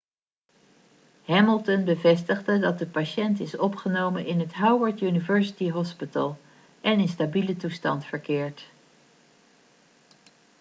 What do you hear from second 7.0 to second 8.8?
stabiele toestand verkeert